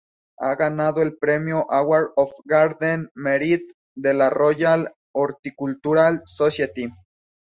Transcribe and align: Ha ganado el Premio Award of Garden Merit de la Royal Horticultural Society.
Ha 0.39 0.55
ganado 0.55 1.03
el 1.03 1.15
Premio 1.19 1.69
Award 1.69 2.13
of 2.15 2.31
Garden 2.53 3.07
Merit 3.13 3.71
de 3.95 4.15
la 4.15 4.31
Royal 4.31 4.91
Horticultural 5.13 6.23
Society. 6.25 6.91